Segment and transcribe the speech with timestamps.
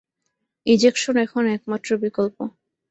[0.65, 2.37] Ejection এখন একমাত্র বিকল্প।